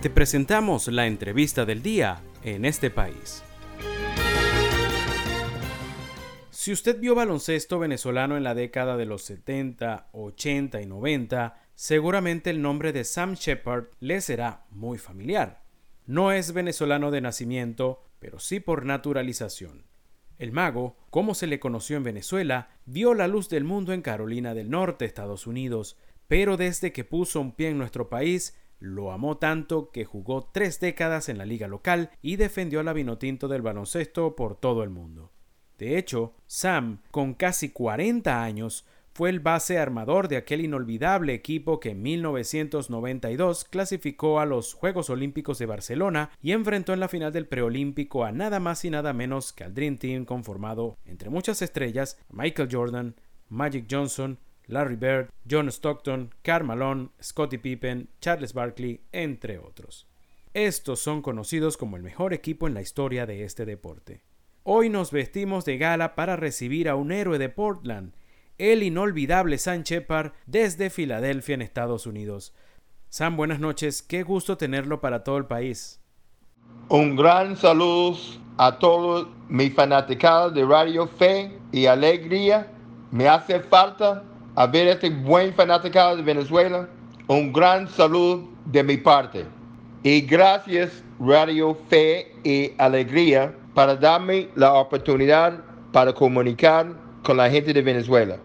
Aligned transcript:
Te 0.00 0.10
presentamos 0.10 0.86
la 0.86 1.08
entrevista 1.08 1.64
del 1.64 1.82
día 1.82 2.22
en 2.44 2.64
este 2.64 2.88
país. 2.88 3.42
Si 6.50 6.70
usted 6.70 7.00
vio 7.00 7.16
baloncesto 7.16 7.80
venezolano 7.80 8.36
en 8.36 8.44
la 8.44 8.54
década 8.54 8.96
de 8.96 9.06
los 9.06 9.22
70, 9.22 10.10
80 10.12 10.82
y 10.82 10.86
90, 10.86 11.60
seguramente 11.74 12.50
el 12.50 12.62
nombre 12.62 12.92
de 12.92 13.02
Sam 13.02 13.34
Shepard 13.34 13.86
le 13.98 14.20
será 14.20 14.66
muy 14.70 14.98
familiar. 14.98 15.64
No 16.06 16.30
es 16.30 16.52
venezolano 16.52 17.10
de 17.10 17.20
nacimiento, 17.20 18.04
pero 18.20 18.38
sí 18.38 18.60
por 18.60 18.84
naturalización. 18.84 19.88
El 20.38 20.52
mago, 20.52 20.96
como 21.10 21.34
se 21.34 21.48
le 21.48 21.58
conoció 21.58 21.96
en 21.96 22.04
Venezuela, 22.04 22.70
vio 22.86 23.14
la 23.14 23.26
luz 23.26 23.48
del 23.48 23.64
mundo 23.64 23.92
en 23.92 24.02
Carolina 24.02 24.54
del 24.54 24.70
Norte, 24.70 25.06
Estados 25.06 25.48
Unidos, 25.48 25.96
pero 26.28 26.56
desde 26.56 26.92
que 26.92 27.02
puso 27.02 27.40
un 27.40 27.50
pie 27.50 27.70
en 27.70 27.78
nuestro 27.78 28.08
país, 28.08 28.54
lo 28.78 29.12
amó 29.12 29.38
tanto 29.38 29.90
que 29.90 30.04
jugó 30.04 30.48
tres 30.52 30.80
décadas 30.80 31.28
en 31.28 31.38
la 31.38 31.46
liga 31.46 31.68
local 31.68 32.10
y 32.22 32.36
defendió 32.36 32.80
a 32.80 32.82
la 32.82 32.92
Vinotinto 32.92 33.48
del 33.48 33.62
baloncesto 33.62 34.36
por 34.36 34.56
todo 34.56 34.82
el 34.82 34.90
mundo. 34.90 35.32
De 35.78 35.96
hecho, 35.96 36.34
Sam, 36.46 37.02
con 37.10 37.34
casi 37.34 37.70
40 37.70 38.42
años, 38.42 38.84
fue 39.18 39.30
el 39.30 39.40
base 39.40 39.78
armador 39.78 40.28
de 40.28 40.36
aquel 40.36 40.60
inolvidable 40.60 41.34
equipo 41.34 41.80
que 41.80 41.90
en 41.90 42.02
1992 42.02 43.64
clasificó 43.64 44.38
a 44.38 44.46
los 44.46 44.74
Juegos 44.74 45.10
Olímpicos 45.10 45.58
de 45.58 45.66
Barcelona 45.66 46.30
y 46.40 46.52
enfrentó 46.52 46.92
en 46.92 47.00
la 47.00 47.08
final 47.08 47.32
del 47.32 47.48
preolímpico 47.48 48.24
a 48.24 48.30
nada 48.30 48.60
más 48.60 48.84
y 48.84 48.90
nada 48.90 49.12
menos 49.12 49.52
que 49.52 49.64
al 49.64 49.74
Dream 49.74 49.98
Team 49.98 50.24
conformado, 50.24 50.98
entre 51.04 51.30
muchas 51.30 51.62
estrellas, 51.62 52.16
Michael 52.30 52.68
Jordan, 52.70 53.16
Magic 53.48 53.86
Johnson, 53.90 54.38
Larry 54.68 54.96
Bird, 54.96 55.30
John 55.50 55.68
Stockton, 55.68 56.30
Malone, 56.62 57.08
Scottie 57.22 57.58
Pippen, 57.58 58.08
Charles 58.20 58.52
Barkley, 58.52 59.00
entre 59.12 59.58
otros. 59.58 60.06
Estos 60.54 61.00
son 61.00 61.22
conocidos 61.22 61.76
como 61.76 61.96
el 61.96 62.02
mejor 62.02 62.32
equipo 62.32 62.66
en 62.66 62.74
la 62.74 62.80
historia 62.80 63.26
de 63.26 63.44
este 63.44 63.64
deporte. 63.64 64.22
Hoy 64.62 64.90
nos 64.90 65.10
vestimos 65.10 65.64
de 65.64 65.78
gala 65.78 66.14
para 66.14 66.36
recibir 66.36 66.88
a 66.88 66.94
un 66.94 67.10
héroe 67.10 67.38
de 67.38 67.48
Portland, 67.48 68.12
el 68.58 68.82
inolvidable 68.82 69.56
Sam 69.56 69.82
Shepard 69.82 70.32
desde 70.46 70.90
Filadelfia 70.90 71.54
en 71.54 71.62
Estados 71.62 72.06
Unidos. 72.06 72.54
Sam, 73.08 73.36
buenas 73.36 73.60
noches, 73.60 74.02
qué 74.02 74.22
gusto 74.22 74.58
tenerlo 74.58 75.00
para 75.00 75.24
todo 75.24 75.38
el 75.38 75.46
país. 75.46 76.00
Un 76.90 77.16
gran 77.16 77.56
saludo 77.56 78.18
a 78.58 78.78
todos 78.78 79.28
mis 79.48 79.74
fanáticos 79.74 80.52
de 80.52 80.64
Radio 80.64 81.06
Fe 81.06 81.58
y 81.72 81.86
Alegría. 81.86 82.70
Me 83.10 83.28
hace 83.28 83.60
falta 83.60 84.24
ver 84.66 84.88
este 84.88 85.10
buen 85.10 85.54
fanático 85.54 86.16
de 86.16 86.22
Venezuela. 86.22 86.88
Un 87.28 87.52
gran 87.52 87.88
saludo 87.88 88.48
de 88.66 88.82
mi 88.82 88.96
parte. 88.96 89.46
Y 90.02 90.22
gracias 90.22 91.02
Radio 91.20 91.76
Fe 91.88 92.32
y 92.44 92.72
Alegría 92.78 93.54
para 93.74 93.96
darme 93.96 94.48
la 94.54 94.74
oportunidad 94.74 95.64
para 95.92 96.12
comunicar 96.12 96.94
con 97.22 97.36
la 97.36 97.50
gente 97.50 97.72
de 97.72 97.82
Venezuela. 97.82 98.40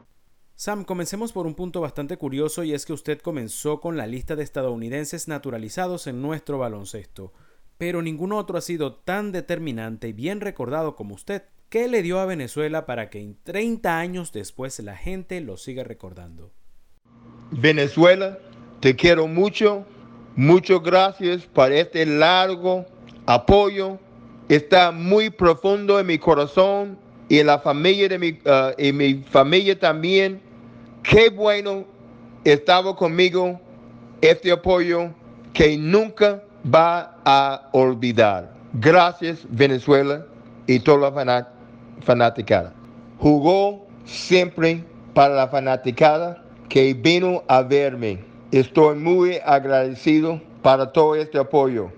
Sam, 0.56 0.86
comencemos 0.86 1.34
por 1.34 1.47
un 1.47 1.56
punto 1.56 1.81
bastante 1.81 2.17
curioso 2.17 2.64
y 2.64 2.73
es 2.73 2.86
que 2.86 2.94
usted 2.94 3.19
comenzó 3.19 3.80
con 3.81 3.97
la 3.97 4.08
lista 4.08 4.36
de 4.36 4.44
estadounidenses 4.44 5.28
naturalizados 5.28 6.08
en 6.08 6.22
nuestro 6.22 6.59
baloncesto, 6.59 7.34
pero 7.78 8.02
ningún 8.02 8.31
otro 8.31 8.58
ha 8.58 8.61
sido 8.61 8.95
tan 8.95 9.31
determinante 9.31 10.08
y 10.09 10.14
bien 10.14 10.41
recordado 10.41 10.95
como 10.95 11.16
usted. 11.16 11.44
¿Qué 11.73 11.88
le 11.88 12.03
dio 12.03 12.19
a 12.19 12.27
Venezuela 12.27 12.85
para 12.85 13.09
que 13.09 13.33
30 13.45 13.97
años 13.97 14.31
después 14.31 14.77
la 14.81 14.95
gente 14.95 15.41
lo 15.41 15.57
siga 15.57 15.83
recordando? 15.83 16.52
Venezuela, 17.49 18.38
te 18.79 18.95
quiero 18.95 19.25
mucho. 19.25 19.83
Muchas 20.35 20.83
gracias 20.83 21.47
por 21.47 21.71
este 21.71 22.05
largo 22.05 22.85
apoyo 23.25 23.97
está 24.49 24.91
muy 24.91 25.31
profundo 25.31 26.00
en 26.00 26.06
mi 26.06 26.19
corazón 26.19 27.00
y 27.28 27.39
en 27.39 27.47
la 27.47 27.57
familia 27.57 28.07
de 28.07 28.19
mi, 28.19 28.29
uh, 28.45 28.94
mi 28.94 29.23
familia 29.23 29.79
también. 29.79 30.44
Qué 31.01 31.31
bueno 31.31 31.85
estaba 32.44 32.95
conmigo 32.95 33.59
este 34.22 34.51
apoyo 34.51 35.11
que 35.53 35.75
nunca 35.75 36.44
va 36.72 37.19
a 37.25 37.67
olvidar. 37.72 38.53
Gracias 38.73 39.40
Venezuela 39.50 40.28
y 40.67 40.79
toda 40.79 41.00
la 41.00 41.11
fanaticada. 42.01 42.73
Jugó 43.19 43.87
siempre 44.05 44.83
para 45.13 45.35
la 45.35 45.47
fanaticada 45.47 46.43
que 46.69 46.93
vino 46.93 47.43
a 47.47 47.61
verme. 47.61 48.25
Estoy 48.51 48.97
muy 48.97 49.37
agradecido 49.43 50.41
para 50.61 50.91
todo 50.91 51.15
este 51.15 51.37
apoyo. 51.37 51.91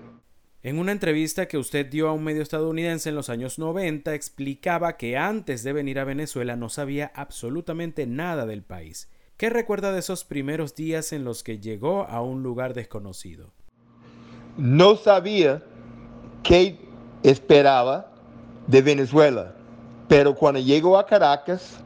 En 0.62 0.78
una 0.78 0.92
entrevista 0.92 1.46
que 1.46 1.58
usted 1.58 1.86
dio 1.86 2.08
a 2.08 2.12
un 2.12 2.24
medio 2.24 2.42
estadounidense 2.42 3.08
en 3.08 3.14
los 3.14 3.30
años 3.30 3.58
90, 3.58 4.14
explicaba 4.14 4.96
que 4.96 5.16
antes 5.16 5.62
de 5.62 5.72
venir 5.72 6.00
a 6.00 6.04
Venezuela 6.04 6.56
no 6.56 6.68
sabía 6.68 7.12
absolutamente 7.14 8.06
nada 8.06 8.46
del 8.46 8.62
país. 8.62 9.08
¿Qué 9.36 9.50
recuerda 9.50 9.92
de 9.92 10.00
esos 10.00 10.24
primeros 10.24 10.74
días 10.74 11.12
en 11.12 11.22
los 11.22 11.42
que 11.42 11.60
llegó 11.60 12.04
a 12.04 12.22
un 12.22 12.42
lugar 12.42 12.74
desconocido? 12.74 13.52
No 14.56 14.96
sabía 14.96 15.62
qué 16.42 16.78
esperaba 17.22 18.12
de 18.66 18.82
Venezuela, 18.82 19.55
pero 20.08 20.34
cuando 20.34 20.60
llegó 20.60 20.98
a 20.98 21.06
Caracas, 21.06 21.78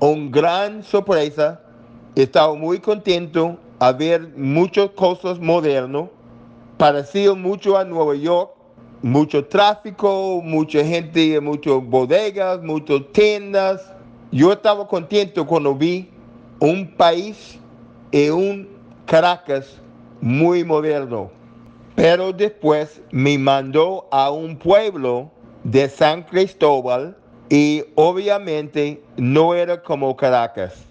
un 0.00 0.30
gran 0.30 0.82
sorpresa, 0.82 1.60
estaba 2.14 2.54
muy 2.54 2.78
contento 2.78 3.56
a 3.78 3.92
ver 3.92 4.32
muchas 4.36 4.90
cosas 4.90 5.38
modernas 5.38 6.08
parecido 6.78 7.34
mucho 7.36 7.76
a 7.76 7.84
Nueva 7.84 8.14
York, 8.14 8.52
mucho 9.02 9.44
tráfico, 9.44 10.40
mucha 10.42 10.84
gente, 10.84 11.40
muchas 11.40 11.84
bodegas, 11.84 12.62
muchas 12.62 13.02
tiendas. 13.12 13.92
Yo 14.30 14.52
estaba 14.52 14.86
contento 14.86 15.46
cuando 15.46 15.74
vi 15.74 16.08
un 16.60 16.94
país 16.96 17.58
y 18.12 18.28
un 18.30 18.68
Caracas 19.06 19.80
muy 20.20 20.64
moderno. 20.64 21.30
Pero 21.94 22.32
después 22.32 23.02
me 23.10 23.36
mandó 23.38 24.06
a 24.12 24.30
un 24.30 24.56
pueblo 24.56 25.30
de 25.64 25.88
San 25.88 26.22
Cristóbal 26.22 27.16
y 27.48 27.84
obviamente 27.94 29.02
no 29.16 29.54
era 29.54 29.82
como 29.82 30.16
Caracas. 30.16 30.84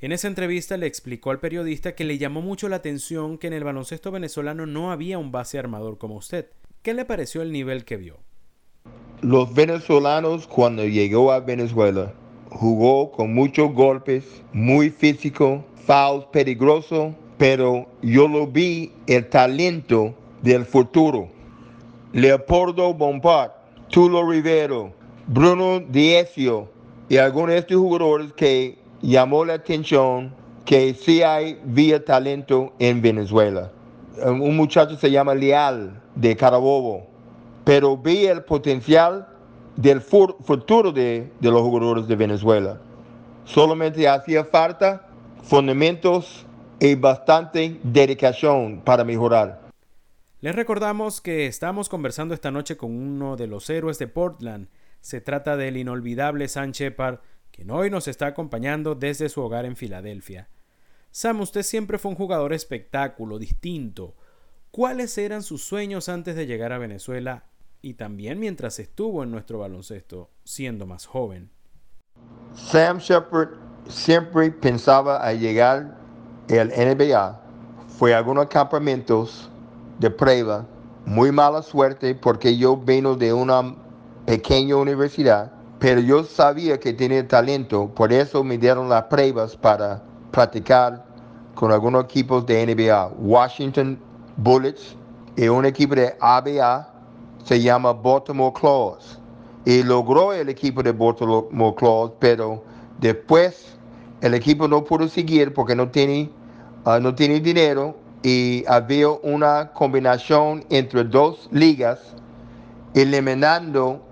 En 0.00 0.12
esa 0.12 0.28
entrevista 0.28 0.76
le 0.78 0.86
explicó 0.86 1.30
al 1.30 1.40
periodista 1.40 1.94
que 1.94 2.04
le 2.04 2.16
llamó 2.16 2.40
mucho 2.40 2.68
la 2.68 2.76
atención 2.76 3.36
que 3.36 3.48
en 3.48 3.52
el 3.52 3.64
baloncesto 3.64 4.10
venezolano 4.10 4.64
no 4.64 4.92
había 4.92 5.18
un 5.18 5.30
base 5.30 5.58
armador 5.58 5.98
como 5.98 6.16
usted. 6.16 6.46
¿Qué 6.82 6.94
le 6.94 7.04
pareció 7.04 7.42
el 7.42 7.52
nivel 7.52 7.84
que 7.84 7.98
vio? 7.98 8.16
Los 9.20 9.52
venezolanos 9.52 10.46
cuando 10.46 10.86
llegó 10.86 11.32
a 11.32 11.40
Venezuela 11.40 12.14
jugó 12.48 13.12
con 13.12 13.34
muchos 13.34 13.72
golpes, 13.72 14.24
muy 14.52 14.90
físico, 14.90 15.64
fouls 15.86 16.24
peligroso, 16.32 17.14
pero 17.36 17.86
yo 18.02 18.28
lo 18.28 18.46
vi 18.46 18.92
el 19.06 19.28
talento 19.28 20.14
del 20.42 20.64
futuro. 20.64 21.28
Leopoldo 22.12 22.92
Bompard, 22.94 23.52
Tulo 23.88 24.28
Rivero, 24.28 24.92
Bruno 25.32 25.78
Diesio 25.78 26.68
y 27.08 27.16
algunos 27.18 27.50
de 27.50 27.58
estos 27.58 27.76
jugadores 27.76 28.32
que 28.32 28.76
llamó 29.00 29.44
la 29.44 29.54
atención 29.54 30.34
que 30.64 30.92
sí 30.92 31.22
hay 31.22 31.56
vía 31.62 32.04
talento 32.04 32.72
en 32.80 33.00
Venezuela. 33.00 33.70
Un 34.24 34.56
muchacho 34.56 34.96
se 34.96 35.08
llama 35.08 35.36
Leal 35.36 36.02
de 36.16 36.36
Carabobo, 36.36 37.06
pero 37.62 37.96
vi 37.96 38.26
el 38.26 38.42
potencial 38.42 39.28
del 39.76 40.00
futuro 40.00 40.90
de, 40.90 41.30
de 41.38 41.48
los 41.48 41.62
jugadores 41.62 42.08
de 42.08 42.16
Venezuela. 42.16 42.80
Solamente 43.44 44.08
hacía 44.08 44.44
falta 44.44 45.06
fundamentos 45.44 46.44
y 46.80 46.96
bastante 46.96 47.78
dedicación 47.84 48.80
para 48.84 49.04
mejorar. 49.04 49.60
Les 50.40 50.56
recordamos 50.56 51.20
que 51.20 51.46
estamos 51.46 51.88
conversando 51.88 52.34
esta 52.34 52.50
noche 52.50 52.76
con 52.76 52.90
uno 52.90 53.36
de 53.36 53.46
los 53.46 53.70
héroes 53.70 53.96
de 54.00 54.08
Portland. 54.08 54.66
Se 55.00 55.20
trata 55.20 55.56
del 55.56 55.76
inolvidable 55.76 56.48
San 56.48 56.72
Shepard, 56.72 57.20
quien 57.50 57.70
hoy 57.70 57.90
nos 57.90 58.08
está 58.08 58.26
acompañando 58.26 58.94
desde 58.94 59.28
su 59.28 59.40
hogar 59.40 59.64
en 59.64 59.76
Filadelfia. 59.76 60.48
Sam, 61.10 61.40
usted 61.40 61.62
siempre 61.62 61.98
fue 61.98 62.10
un 62.10 62.16
jugador 62.16 62.52
espectáculo, 62.52 63.38
distinto. 63.38 64.14
¿Cuáles 64.70 65.16
eran 65.18 65.42
sus 65.42 65.64
sueños 65.64 66.08
antes 66.08 66.36
de 66.36 66.46
llegar 66.46 66.72
a 66.72 66.78
Venezuela 66.78 67.44
y 67.82 67.94
también 67.94 68.38
mientras 68.38 68.78
estuvo 68.78 69.22
en 69.24 69.30
nuestro 69.30 69.58
baloncesto, 69.58 70.30
siendo 70.44 70.86
más 70.86 71.06
joven? 71.06 71.50
Sam 72.54 72.98
Shepard 72.98 73.50
siempre 73.88 74.50
pensaba 74.52 75.26
a 75.26 75.32
llegar 75.32 75.96
al 76.48 76.68
NBA. 76.68 77.40
Fue 77.98 78.14
a 78.14 78.18
algunos 78.18 78.46
campamentos 78.46 79.50
de 79.98 80.10
prueba. 80.10 80.66
Muy 81.04 81.32
mala 81.32 81.62
suerte 81.62 82.14
porque 82.14 82.56
yo 82.56 82.76
vino 82.76 83.16
de 83.16 83.32
una 83.32 83.74
pequeña 84.30 84.76
universidad 84.76 85.50
pero 85.80 86.00
yo 86.00 86.22
sabía 86.22 86.78
que 86.78 86.92
tenía 86.92 87.26
talento, 87.26 87.88
por 87.88 88.12
eso 88.12 88.44
me 88.44 88.58
dieron 88.58 88.88
las 88.88 89.04
pruebas 89.04 89.56
para 89.56 90.02
practicar 90.30 91.04
con 91.54 91.72
algunos 91.72 92.04
equipos 92.04 92.44
de 92.44 92.66
NBA, 92.66 93.12
Washington 93.18 93.98
Bullets 94.36 94.94
y 95.36 95.48
un 95.48 95.64
equipo 95.64 95.94
de 95.94 96.14
ABA 96.20 96.86
se 97.44 97.60
llama 97.62 97.94
Baltimore 97.94 98.52
Claws. 98.52 99.18
Y 99.64 99.82
logró 99.82 100.34
el 100.34 100.50
equipo 100.50 100.82
de 100.82 100.92
Baltimore 100.92 101.74
Claws, 101.74 102.12
pero 102.18 102.62
después 103.00 103.74
el 104.20 104.34
equipo 104.34 104.68
no 104.68 104.84
pudo 104.84 105.08
seguir 105.08 105.54
porque 105.54 105.74
no 105.74 105.88
tiene, 105.88 106.30
ah, 106.84 107.00
no 107.00 107.14
tiene 107.14 107.40
dinero 107.40 107.96
y 108.22 108.64
había 108.68 109.08
una 109.08 109.72
combinación 109.72 110.62
entre 110.68 111.04
dos 111.04 111.48
ligas 111.50 112.14
eliminando 112.92 114.02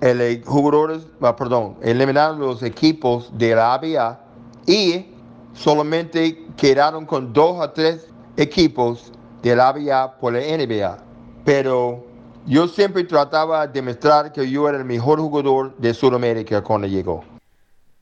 el 0.00 0.44
jugadores, 0.44 1.06
ah, 1.20 1.34
perdón, 1.34 1.76
eliminando 1.82 2.46
los 2.46 2.62
equipos 2.62 3.30
de 3.36 3.54
la 3.54 3.74
ABA 3.74 4.20
y 4.66 5.06
solamente 5.52 6.46
quedaron 6.56 7.04
con 7.06 7.32
dos 7.32 7.56
o 7.60 7.70
tres 7.70 8.08
equipos 8.36 9.12
de 9.42 9.56
la 9.56 9.68
ABA 9.68 10.18
por 10.18 10.32
la 10.32 10.40
NBA. 10.40 11.04
Pero 11.44 12.06
yo 12.46 12.68
siempre 12.68 13.04
trataba 13.04 13.66
de 13.66 13.72
demostrar 13.72 14.32
que 14.32 14.48
yo 14.48 14.68
era 14.68 14.78
el 14.78 14.84
mejor 14.84 15.18
jugador 15.18 15.76
de 15.78 15.92
Sudamérica 15.94 16.62
cuando 16.62 16.86
llegó. 16.86 17.24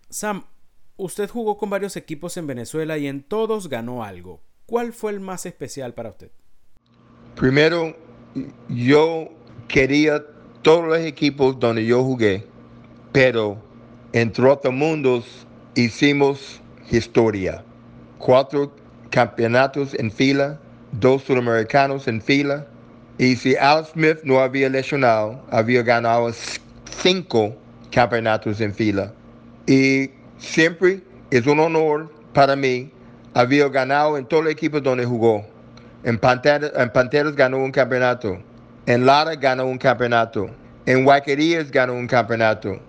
Sam, 0.09 0.45
usted 0.97 1.29
jugó 1.31 1.57
con 1.57 1.71
varios 1.71 1.97
equipos 1.97 2.37
en 2.37 2.47
Venezuela 2.47 2.99
y 2.99 3.07
en 3.07 3.23
todos 3.23 3.69
ganó 3.69 4.05
algo. 4.05 4.41
¿Cuál 4.67 4.93
fue 4.93 5.13
el 5.13 5.21
más 5.21 5.47
especial 5.47 5.95
para 5.95 6.11
usted? 6.11 6.31
Primero, 7.37 7.95
yo 8.69 9.29
quería 9.69 10.25
todos 10.67 10.85
los 10.85 10.99
equipos 10.99 11.61
donde 11.61 11.87
yo 11.87 12.03
jugué, 12.03 12.45
pero 13.13 13.57
entre 14.13 14.45
otros 14.49 14.75
mundos 14.75 15.47
hicimos 15.77 16.61
historia. 16.91 17.63
Cuatro 18.19 18.75
campeonatos 19.11 19.95
en 19.95 20.11
fila, 20.11 20.59
dos 20.91 21.23
sudamericanos 21.23 22.09
en 22.09 22.21
fila. 22.21 22.67
Y 23.17 23.37
si 23.37 23.55
Al 23.55 23.87
Smith 23.87 24.19
no 24.25 24.41
había 24.41 24.69
lesionado, 24.69 25.41
había 25.53 25.85
ganado 25.85 26.29
cinco 27.01 27.55
campeonatos 27.93 28.61
en 28.61 28.75
fila. 28.75 29.13
Y 29.69 30.11
siempre 30.37 31.01
es 31.31 31.47
un 31.47 31.61
honor 31.61 32.13
para 32.33 32.57
mí 32.57 32.91
había 33.35 33.69
ganado 33.69 34.19
en 34.19 34.27
todos 34.27 34.43
los 34.43 34.53
equipos 34.53 34.83
donde 34.83 35.05
jugó. 35.05 35.47
En 36.03 36.19
Panteras, 36.19 36.73
en 36.75 36.91
Panteras 36.91 37.37
ganó 37.37 37.59
un 37.59 37.71
campeonato. 37.71 38.43
En 38.87 39.05
Lara 39.05 39.35
ganó 39.35 39.67
un 39.67 39.79
campeonato. 39.79 40.49
En 40.87 41.05
Guaquerías 41.05 41.73
ganó 41.73 41.95
un 41.95 42.07
campeonato. 42.07 42.81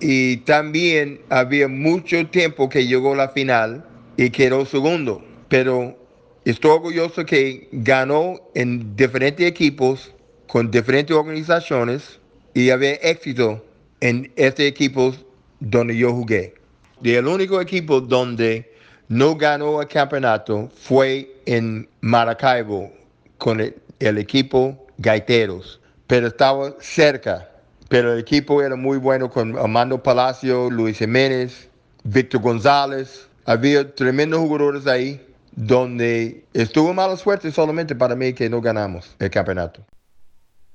y 0.00 0.36
también 0.38 1.20
había 1.30 1.68
mucho 1.68 2.26
tiempo 2.28 2.68
que 2.68 2.86
llegó 2.86 3.12
a 3.14 3.16
la 3.16 3.28
final 3.28 3.84
y 4.16 4.30
quedó 4.30 4.64
segundo. 4.64 5.22
Pero 5.48 5.96
estoy 6.44 6.70
orgulloso 6.70 7.24
que 7.26 7.68
ganó 7.72 8.40
en 8.54 8.96
diferentes 8.96 9.46
equipos, 9.46 10.14
con 10.46 10.70
diferentes 10.70 11.14
organizaciones 11.14 12.18
y 12.54 12.70
había 12.70 12.94
éxito 12.94 13.64
en 14.00 14.32
estos 14.36 14.64
equipos 14.64 15.24
donde 15.60 15.96
yo 15.96 16.12
jugué. 16.12 16.54
Y 17.02 17.12
el 17.12 17.26
único 17.26 17.60
equipo 17.60 18.00
donde 18.00 18.72
no 19.08 19.36
ganó 19.36 19.82
el 19.82 19.88
campeonato 19.88 20.70
fue 20.74 21.30
en 21.46 21.88
Maracaibo 22.00 22.90
con 23.38 23.60
el, 23.60 23.74
equipo 24.00 24.84
Gaiteros, 24.98 25.80
pero 26.06 26.28
estaba 26.28 26.74
cerca. 26.80 27.50
Pero 27.88 28.12
el 28.12 28.20
equipo 28.20 28.62
era 28.62 28.76
muy 28.76 28.98
bueno 28.98 29.28
con 29.30 29.58
Armando 29.58 30.00
Palacio, 30.02 30.70
Luis 30.70 30.98
Jiménez, 30.98 31.68
Víctor 32.02 32.40
González. 32.40 33.28
Había 33.44 33.94
tremendos 33.94 34.40
jugadores 34.40 34.86
ahí 34.86 35.20
donde 35.52 36.46
estuvo 36.52 36.92
mala 36.94 37.16
suerte 37.16 37.52
solamente 37.52 37.94
para 37.94 38.16
mí 38.16 38.32
que 38.32 38.50
no 38.50 38.60
ganamos 38.60 39.14
el 39.18 39.30
campeonato. 39.30 39.84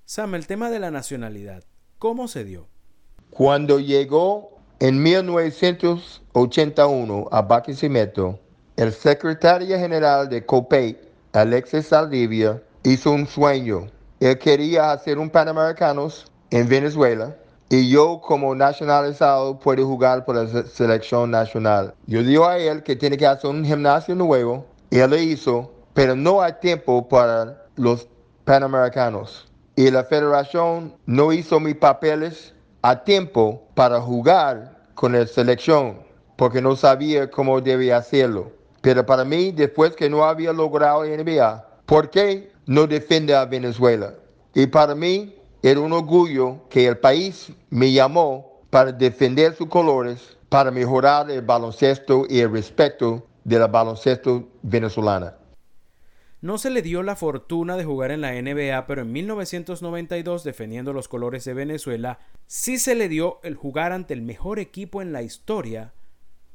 Sam, 0.06 0.36
el 0.36 0.48
tema 0.48 0.70
de 0.70 0.80
la 0.80 0.92
nacionalidad, 0.92 1.64
¿cómo 1.98 2.28
se 2.28 2.44
dio? 2.44 2.68
Cuando 3.30 3.80
llegó 3.80 4.60
en 4.80 5.02
1981 5.04 7.28
a 7.32 7.42
Barquisimeto, 7.42 8.40
el 8.76 8.94
secretario 8.94 9.78
general 9.78 10.30
de 10.30 10.46
COPEI, 10.46 10.98
Alexis 11.34 11.88
Saldivia, 11.88 12.62
hizo 12.84 13.12
un 13.12 13.28
sueño. 13.28 13.88
Él 14.20 14.38
quería 14.38 14.92
hacer 14.92 15.18
un 15.18 15.30
Panamericanos 15.30 16.32
en 16.52 16.68
Venezuela 16.68 17.36
y 17.70 17.90
yo 17.90 18.20
como 18.22 18.56
nacionalizado 18.56 19.60
puedo 19.60 19.86
jugar 19.86 20.26
por 20.26 20.36
la 20.36 20.64
selección 20.64 21.32
nacional. 21.32 21.94
Yo 22.08 22.24
digo 22.24 22.46
a 22.46 22.58
él 22.58 22.84
que 22.84 22.96
tiene 22.96 23.18
que 23.18 23.28
hacer 23.28 23.50
un 23.50 23.64
gimnasio 23.64 24.16
nuevo 24.16 24.66
él 24.92 25.10
lo 25.10 25.18
hizo, 25.18 25.72
pero 25.94 26.16
no 26.16 26.42
hay 26.42 26.54
tiempo 26.62 27.08
para 27.08 27.66
los 27.76 28.08
Panamericanos. 28.44 29.48
Y 29.76 29.92
la 29.92 30.04
federación 30.04 30.96
no 31.06 31.32
hizo 31.32 31.60
mis 31.60 31.76
papeles 31.76 32.54
a 32.82 33.04
tiempo 33.04 33.64
para 33.76 34.02
jugar 34.02 34.78
con 34.96 35.14
la 35.14 35.26
selección, 35.28 36.00
porque 36.36 36.62
no 36.62 36.76
sabía 36.76 37.30
cómo 37.30 37.62
debía 37.62 37.98
hacerlo. 37.98 38.52
Pero 38.82 39.06
para 39.06 39.24
mí, 39.24 39.52
después 39.52 39.96
que 39.96 40.10
no 40.10 40.24
había 40.24 40.54
logrado 40.54 41.04
la 41.04 41.16
NBA, 41.16 41.69
¿por 41.90 42.12
qué 42.12 42.52
no 42.68 42.86
defiende 42.86 43.34
a 43.34 43.46
Venezuela? 43.46 44.14
Y 44.54 44.68
para 44.68 44.94
mí 44.94 45.34
era 45.64 45.80
un 45.80 45.92
orgullo 45.92 46.70
que 46.70 46.86
el 46.86 47.00
país 47.00 47.52
me 47.72 47.92
llamó 47.92 48.62
para 48.70 48.92
defender 48.92 49.56
sus 49.56 49.70
colores, 49.70 50.38
para 50.50 50.70
mejorar 50.70 51.32
el 51.32 51.42
baloncesto 51.42 52.28
y 52.30 52.42
el 52.42 52.52
respeto 52.52 53.26
de 53.44 53.58
la 53.58 53.66
baloncesto 53.66 54.48
venezolana. 54.62 55.36
No 56.42 56.60
se 56.60 56.70
le 56.70 56.84
dio 56.84 57.02
la 57.02 57.16
fortuna 57.16 57.76
de 57.76 57.86
jugar 57.86 58.12
en 58.12 58.22
la 58.22 58.40
NBA, 58.40 58.86
pero 58.86 59.02
en 59.02 59.12
1992, 59.12 60.44
defendiendo 60.44 60.94
los 60.94 61.08
colores 61.08 61.44
de 61.44 61.56
Venezuela, 61.56 62.20
sí 62.46 62.78
se 62.78 62.94
le 62.94 63.10
dio 63.10 63.40
el 63.42 63.56
jugar 63.56 63.94
ante 63.94 64.14
el 64.14 64.22
mejor 64.22 64.60
equipo 64.60 65.02
en 65.02 65.12
la 65.12 65.24
historia, 65.24 65.92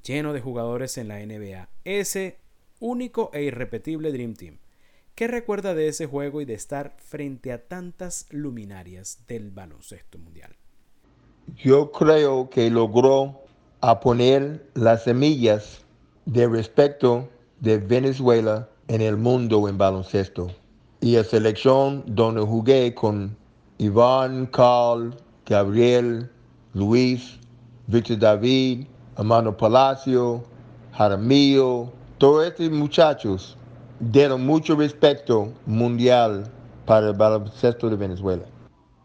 lleno 0.05 0.33
de 0.33 0.41
jugadores 0.41 0.97
en 0.97 1.09
la 1.09 1.19
NBA, 1.19 1.69
ese 1.85 2.39
único 2.79 3.31
e 3.35 3.43
irrepetible 3.43 4.13
Dream 4.13 4.35
Team. 4.35 4.59
¿Qué 5.15 5.29
recuerda 5.29 5.75
de 5.75 5.87
ese 5.87 6.07
juego 6.07 6.41
y 6.41 6.45
de 6.45 6.55
estar 6.55 6.97
frente 6.99 7.53
a 7.53 7.69
tantas 7.69 8.27
luminarias 8.31 9.21
del 9.29 9.53
baloncesto 9.53 10.19
mundial? 10.19 10.57
Yo 11.55 11.93
creo 11.93 12.51
que 12.51 12.69
logró 12.69 13.43
a 13.81 14.01
poner 14.01 14.69
las 14.75 15.05
semillas 15.05 15.85
de 16.27 16.49
respeto 16.49 17.29
de 17.61 17.79
Venezuela 17.79 18.69
en 18.89 19.03
el 19.03 19.17
mundo 19.17 19.69
en 19.69 19.79
baloncesto. 19.79 20.51
Y 21.01 21.15
la 21.15 21.23
selección 21.23 22.03
donde 22.09 22.41
jugué 22.41 22.93
con 22.93 23.37
Iván, 23.79 24.47
Carl, 24.47 25.15
Gabriel, 25.47 26.29
Luis, 26.73 27.39
Victor 27.87 28.19
David, 28.19 28.89
Amano 29.15 29.57
Palacio, 29.57 30.43
Jaramillo, 30.93 31.93
todos 32.19 32.49
estos 32.49 32.69
muchachos 32.73 33.57
dieron 34.01 34.45
mucho 34.47 34.77
respeto 34.77 35.53
mundial 35.67 36.51
para 36.87 37.09
el 37.09 37.15
baloncesto 37.15 37.89
de 37.89 37.97
Venezuela. 37.97 38.45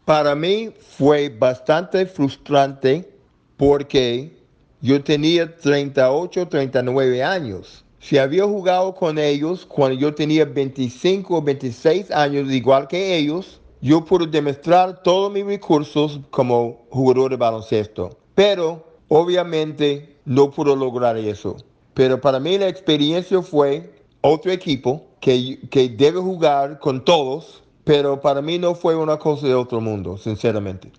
Para 0.05 0.35
mí 0.35 0.71
fue 0.97 1.29
bastante 1.29 2.05
frustrante 2.05 3.09
porque 3.57 4.37
yo 4.81 5.03
tenía 5.03 5.55
38, 5.55 6.47
39 6.47 7.23
años 7.23 7.85
si 7.99 8.17
había 8.17 8.45
jugado 8.45 8.95
con 8.95 9.19
ellos 9.19 9.65
cuando 9.65 9.99
yo 9.99 10.15
tenía 10.15 10.45
25 10.45 11.37
o 11.37 11.41
26 11.41 12.11
años, 12.11 12.49
igual 12.51 12.87
que 12.87 13.17
ellos, 13.17 13.59
yo 13.81 14.03
pude 14.03 14.25
demostrar 14.27 15.03
todos 15.03 15.31
mis 15.31 15.45
recursos 15.45 16.19
como 16.29 16.85
jugador 16.89 17.31
de 17.31 17.37
baloncesto. 17.37 18.09
Pero 18.35 18.85
obviamente 19.09 20.17
no 20.25 20.49
pude 20.49 20.75
lograr 20.75 21.17
eso. 21.17 21.57
Pero 21.93 22.19
para 22.21 22.39
mí 22.39 22.57
la 22.57 22.69
experiencia 22.69 23.41
fue 23.41 23.98
otro 24.21 24.51
equipo 24.51 25.05
que, 25.19 25.59
que 25.69 25.89
debe 25.89 26.19
jugar 26.19 26.79
con 26.79 27.03
todos, 27.03 27.63
pero 27.83 28.19
para 28.19 28.41
mí 28.41 28.57
no 28.57 28.75
fue 28.75 28.95
una 28.95 29.17
cosa 29.17 29.47
de 29.47 29.55
otro 29.55 29.81
mundo, 29.81 30.17
sinceramente. 30.17 30.91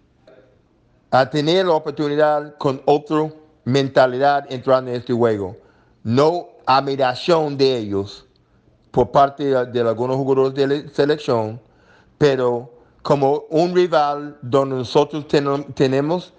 A 1.11 1.29
tener 1.29 1.67
la 1.67 1.75
oportunidad 1.75 2.57
con 2.59 2.83
otra 2.85 3.31
mentalidad 3.65 4.51
entrando 4.51 4.91
en 4.91 4.97
este 4.97 5.13
juego. 5.13 5.57
No 6.03 6.49
admiración 6.67 7.57
de 7.57 7.77
ellos 7.77 8.27
por 8.91 9.11
parte 9.11 9.45
de, 9.45 9.81
algunos 9.81 10.17
jugadores 10.17 10.55
de 10.55 10.67
la 10.67 10.89
selección, 10.91 11.61
pero 12.19 12.73
como 13.03 13.45
un 13.51 13.75
rival 13.75 14.37
donde 14.43 14.77
nosotros 14.77 15.27
tenemos 15.75 16.33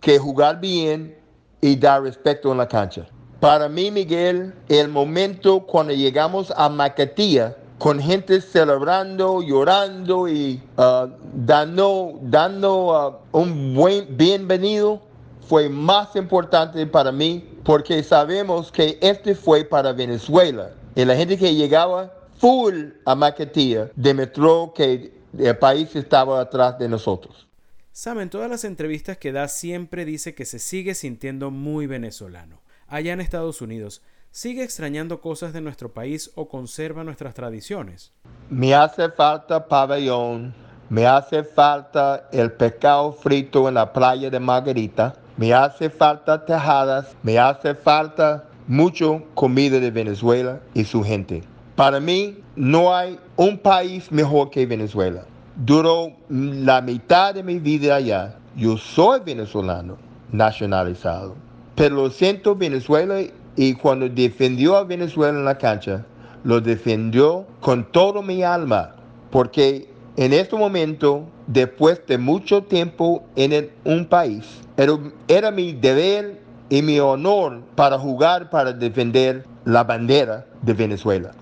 que 0.00 0.18
jugar 0.18 0.60
bien 0.60 1.18
y 1.60 1.76
dar 1.76 2.02
respeto 2.02 2.52
en 2.52 2.58
la 2.58 2.68
cancha. 2.68 3.06
Para 3.40 3.68
mí, 3.68 3.90
Miguel, 3.90 4.54
el 4.68 4.88
momento 4.88 5.60
cuando 5.66 5.92
llegamos 5.92 6.52
a 6.56 6.70
Macatía, 6.70 7.56
con 7.78 8.00
gente 8.00 8.40
celebrando, 8.40 9.42
llorando 9.42 10.26
y 10.26 10.62
uh, 10.78 11.10
dando, 11.34 12.18
dando 12.22 13.20
uh, 13.32 13.38
un 13.38 13.74
buen 13.74 14.16
bienvenido, 14.16 15.02
fue 15.46 15.68
más 15.68 16.16
importante 16.16 16.86
para 16.86 17.12
mí 17.12 17.44
porque 17.62 18.02
sabemos 18.02 18.72
que 18.72 18.98
este 19.02 19.34
fue 19.34 19.64
para 19.64 19.92
Venezuela. 19.92 20.70
Y 20.94 21.04
la 21.04 21.14
gente 21.14 21.36
que 21.36 21.54
llegaba 21.54 22.14
full 22.38 22.92
a 23.04 23.14
Maquetía 23.14 23.90
demostró 23.94 24.72
que 24.74 25.12
el 25.38 25.58
país 25.58 25.94
estaba 25.94 26.40
atrás 26.40 26.78
de 26.78 26.88
nosotros. 26.88 27.46
Sam 27.92 28.20
en 28.20 28.30
todas 28.30 28.50
las 28.50 28.64
entrevistas 28.64 29.18
que 29.18 29.32
da 29.32 29.48
siempre 29.48 30.06
dice 30.06 30.34
que 30.34 30.46
se 30.46 30.58
sigue 30.58 30.94
sintiendo 30.94 31.50
muy 31.50 31.86
venezolano. 31.86 32.60
Allá 32.88 33.12
en 33.12 33.20
Estados 33.20 33.60
Unidos, 33.62 34.00
¿sigue 34.30 34.62
extrañando 34.62 35.20
cosas 35.20 35.52
de 35.52 35.60
nuestro 35.60 35.92
país 35.92 36.30
o 36.36 36.48
conserva 36.48 37.02
nuestras 37.02 37.34
tradiciones? 37.34 38.12
Me 38.48 38.76
hace 38.76 39.08
falta 39.10 39.66
pabellón, 39.66 40.54
me 40.88 41.04
hace 41.04 41.42
falta 41.42 42.28
el 42.30 42.52
pescado 42.52 43.12
frito 43.12 43.66
en 43.68 43.74
la 43.74 43.92
playa 43.92 44.30
de 44.30 44.38
Margarita, 44.38 45.16
me 45.36 45.52
hace 45.52 45.90
falta 45.90 46.44
tejadas, 46.44 47.16
me 47.24 47.40
hace 47.40 47.74
falta 47.74 48.44
mucho 48.68 49.24
comida 49.34 49.80
de 49.80 49.90
Venezuela 49.90 50.60
y 50.72 50.84
su 50.84 51.02
gente. 51.02 51.42
Para 51.74 51.98
mí 51.98 52.38
no 52.54 52.94
hay 52.94 53.18
un 53.34 53.58
país 53.58 54.12
mejor 54.12 54.50
que 54.50 54.64
Venezuela. 54.64 55.24
Duró 55.56 56.12
la 56.28 56.80
mitad 56.82 57.34
de 57.34 57.42
mi 57.42 57.58
vida 57.58 57.96
allá. 57.96 58.36
Yo 58.54 58.76
soy 58.76 59.20
venezolano, 59.20 59.96
nacionalizado. 60.30 61.45
Pero 61.76 61.94
lo 61.94 62.10
siento 62.10 62.56
Venezuela 62.56 63.20
y 63.54 63.74
cuando 63.74 64.08
defendió 64.08 64.76
a 64.76 64.84
Venezuela 64.84 65.38
en 65.38 65.44
la 65.44 65.58
cancha, 65.58 66.06
lo 66.42 66.60
defendió 66.60 67.46
con 67.60 67.92
todo 67.92 68.22
mi 68.22 68.42
alma. 68.42 68.96
Porque 69.30 69.88
en 70.16 70.32
este 70.32 70.56
momento, 70.56 71.28
después 71.46 72.00
de 72.06 72.18
mucho 72.18 72.62
tiempo 72.64 73.26
en 73.36 73.70
un 73.84 74.06
país, 74.06 74.62
era, 74.76 74.98
era 75.28 75.50
mi 75.50 75.74
deber 75.74 76.40
y 76.70 76.82
mi 76.82 76.98
honor 76.98 77.62
para 77.74 77.98
jugar 77.98 78.50
para 78.50 78.72
defender 78.72 79.44
la 79.64 79.84
bandera 79.84 80.46
de 80.62 80.72
Venezuela. 80.72 81.32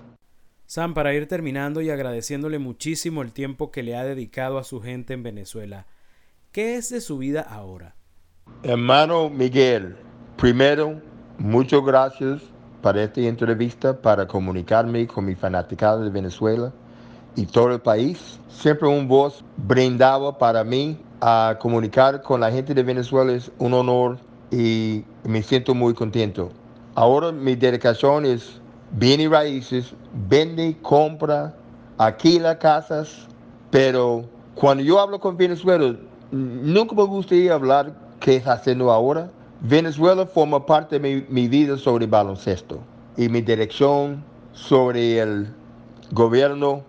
Sam, 0.65 0.93
para 0.93 1.13
ir 1.13 1.27
terminando 1.27 1.81
y 1.81 1.89
agradeciéndole 1.89 2.59
muchísimo 2.59 3.21
el 3.21 3.31
tiempo 3.31 3.71
que 3.71 3.83
le 3.83 3.95
ha 3.95 4.03
dedicado 4.03 4.57
a 4.57 4.63
su 4.63 4.81
gente 4.81 5.13
en 5.13 5.23
Venezuela, 5.23 5.85
¿qué 6.51 6.75
es 6.75 6.89
de 6.89 7.01
su 7.01 7.17
vida 7.17 7.41
ahora? 7.41 7.95
Hermano 8.63 9.29
Miguel, 9.29 9.95
primero, 10.37 10.99
muchas 11.37 11.81
gracias 11.83 12.41
para 12.81 13.03
esta 13.03 13.21
entrevista, 13.21 13.99
para 13.99 14.27
comunicarme 14.27 15.07
con 15.07 15.25
mi 15.25 15.35
fanaticada 15.35 15.99
de 15.99 16.09
Venezuela 16.09 16.71
y 17.35 17.45
todo 17.45 17.71
el 17.73 17.81
país. 17.81 18.39
Siempre 18.47 18.87
un 18.87 19.07
voz 19.07 19.43
brindaba 19.57 20.37
para 20.37 20.63
mí 20.63 20.97
a 21.21 21.57
comunicar 21.59 22.21
con 22.21 22.41
la 22.41 22.51
gente 22.51 22.73
de 22.73 22.83
Venezuela 22.83 23.31
es 23.33 23.51
un 23.57 23.73
honor 23.73 24.17
y 24.51 25.03
me 25.23 25.41
siento 25.41 25.73
muy 25.73 25.93
contento. 25.93 26.51
Ahora 26.93 27.31
mi 27.31 27.55
dedicación 27.55 28.25
es 28.25 28.61
bienes 28.91 29.29
raíces, 29.29 29.93
vende, 30.29 30.77
compra, 30.81 31.53
alquila 31.97 32.57
casas, 32.57 33.27
pero 33.71 34.25
cuando 34.53 34.83
yo 34.83 34.99
hablo 34.99 35.19
con 35.19 35.35
Venezuela, 35.35 35.95
nunca 36.31 36.95
me 36.95 37.03
gustaría 37.03 37.53
hablar 37.53 37.93
qué 38.19 38.37
es 38.37 38.47
haciendo 38.47 38.91
ahora. 38.91 39.29
Venezuela 39.67 40.27
forma 40.27 40.63
parte 40.63 40.99
de 40.99 41.25
mi, 41.27 41.47
vida 41.47 41.75
sobre 41.75 42.05
baloncesto 42.05 42.81
y 43.17 43.29
mi 43.29 43.41
dirección 43.41 44.23
sobre 44.53 45.17
el 45.17 45.47
gobierno 46.11 46.83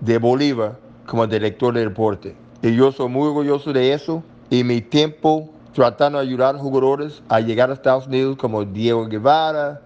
de 0.00 0.16
Bolívar 0.18 0.78
como 1.06 1.26
director 1.26 1.74
de 1.74 1.80
deporte. 1.80 2.36
Y 2.62 2.76
yo 2.76 2.92
soy 2.92 3.08
muy 3.08 3.26
orgulloso 3.26 3.72
de 3.72 3.92
eso 3.92 4.22
y 4.48 4.62
mi 4.62 4.80
tiempo 4.80 5.50
tratando 5.74 6.18
de 6.18 6.24
ayudar 6.24 6.54
a 6.54 6.58
jugadores 6.60 7.20
a 7.28 7.40
llegar 7.40 7.68
a 7.68 7.74
Estados 7.74 8.06
Unidos 8.06 8.36
como 8.36 8.64
Diego 8.64 9.08
Guevara, 9.08 9.82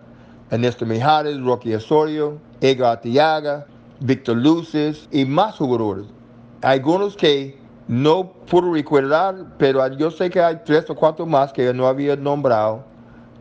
Ernesto 0.50 0.84
Mijares, 0.84 1.40
Rocky 1.40 1.72
Osorio, 1.72 2.38
Ego 2.60 2.84
Atiaga, 2.84 3.64
Víctor 4.00 4.36
Luces 4.36 5.08
y 5.10 5.24
más 5.24 5.56
jugadores. 5.56 6.04
Algunos 6.60 7.16
que 7.16 7.58
no 7.86 8.32
puedo 8.46 8.72
recordar, 8.72 9.56
pero 9.58 9.86
yo 9.96 10.10
sé 10.10 10.30
que 10.30 10.40
hay 10.40 10.60
tres 10.64 10.88
o 10.88 10.94
cuatro 10.94 11.26
más 11.26 11.52
que 11.52 11.72
no 11.74 11.86
había 11.86 12.16
nombrado. 12.16 12.84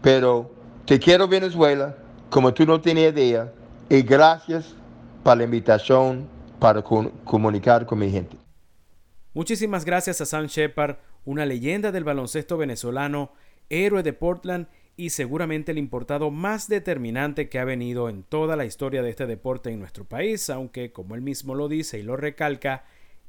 Pero 0.02 0.52
te 0.86 1.00
quiero 1.00 1.28
Venezuela, 1.28 1.96
como 2.30 2.54
tú 2.54 2.66
no 2.66 2.80
tienes 2.82 3.14
idea, 3.14 3.52
y 3.90 4.02
gracias 4.02 4.76
por 5.24 5.38
la 5.38 5.44
invitación 5.44 6.28
para 6.60 6.82
comunicar 6.82 7.86
con 7.86 8.00
mi 8.00 8.10
gente. 8.10 8.38
Muchísimas 9.34 9.86
gracias 9.86 10.22
a 10.22 10.26
Sam 10.26 10.48
Shepard, 10.48 10.98
una 11.26 11.46
leyenda 11.46 11.92
del 11.92 12.04
baloncesto 12.04 12.58
venezolano, 12.58 13.32
héroe 13.70 14.04
de 14.04 14.14
Portland 14.14 14.68
y 14.96 15.10
seguramente 15.10 15.72
el 15.72 15.78
importado 15.78 16.30
más 16.30 16.68
determinante 16.68 17.50
que 17.50 17.60
ha 17.60 17.66
venido 17.66 18.10
en 18.10 18.24
toda 18.24 18.56
la 18.56 18.66
historia 18.66 19.02
de 19.02 19.10
este 19.10 19.26
deporte 19.26 19.72
en 19.72 19.80
nuestro 19.80 20.06
país, 20.06 20.50
aunque, 20.50 20.92
como 20.92 21.16
él 21.16 21.22
mismo 21.22 21.56
lo 21.56 21.68
dice 21.68 21.98
y 21.98 22.04
lo 22.04 22.16
recalca, 22.16 22.86